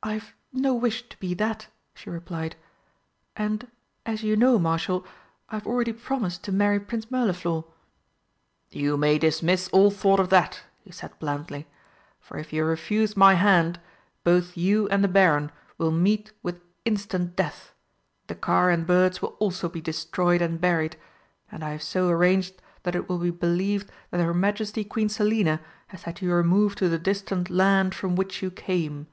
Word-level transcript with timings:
"I've 0.00 0.32
no 0.52 0.76
wish 0.76 1.08
to 1.08 1.18
be 1.18 1.34
that," 1.34 1.66
she 1.92 2.08
replied, 2.08 2.54
"and, 3.34 3.68
as 4.06 4.22
you 4.22 4.36
know, 4.36 4.56
Marshal, 4.56 5.04
I 5.50 5.56
have 5.56 5.66
already 5.66 5.92
promised 5.92 6.44
to 6.44 6.52
marry 6.52 6.78
Prince 6.78 7.10
Mirliflor." 7.10 7.64
"You 8.70 8.96
may 8.96 9.18
dismiss 9.18 9.66
all 9.70 9.90
thought 9.90 10.20
of 10.20 10.30
that," 10.30 10.60
he 10.84 10.92
said 10.92 11.18
blandly, 11.18 11.66
"for 12.20 12.38
if 12.38 12.52
you 12.52 12.64
refuse 12.64 13.16
my 13.16 13.34
hand, 13.34 13.80
both 14.22 14.56
you 14.56 14.88
and 14.88 15.02
the 15.02 15.08
Baron 15.08 15.50
will 15.78 15.90
meet 15.90 16.30
with 16.44 16.62
instant 16.84 17.34
death, 17.34 17.74
the 18.28 18.36
car 18.36 18.70
and 18.70 18.86
birds 18.86 19.20
will 19.20 19.34
also 19.40 19.68
be 19.68 19.80
destroyed 19.80 20.40
and 20.40 20.60
buried, 20.60 20.96
and 21.50 21.64
I 21.64 21.70
have 21.70 21.82
so 21.82 22.08
arranged 22.08 22.62
that 22.84 22.94
it 22.94 23.08
will 23.08 23.18
be 23.18 23.32
believed 23.32 23.90
that 24.12 24.20
her 24.24 24.32
Majesty 24.32 24.84
Queen 24.84 25.08
Selina 25.08 25.60
has 25.88 26.04
had 26.04 26.22
you 26.22 26.32
removed 26.32 26.78
to 26.78 26.88
the 26.88 27.00
distant 27.00 27.50
land 27.50 27.96
from 27.96 28.14
which 28.14 28.44
you 28.44 28.52
came." 28.52 29.08